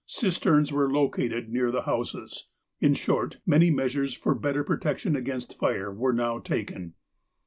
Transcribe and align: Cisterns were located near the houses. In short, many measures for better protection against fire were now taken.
Cisterns 0.07 0.71
were 0.73 0.91
located 0.91 1.49
near 1.53 1.69
the 1.69 1.83
houses. 1.83 2.47
In 2.79 2.95
short, 2.95 3.37
many 3.45 3.69
measures 3.69 4.15
for 4.15 4.33
better 4.33 4.63
protection 4.63 5.15
against 5.15 5.59
fire 5.59 5.93
were 5.93 6.11
now 6.11 6.39
taken. 6.39 6.95